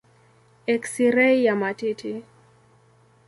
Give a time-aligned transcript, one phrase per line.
[0.73, 2.13] Eksirei ya matiti.